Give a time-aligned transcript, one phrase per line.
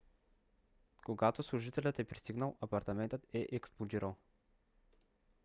[1.05, 4.15] когато служителят е пристигнал апартаментът е експлодирал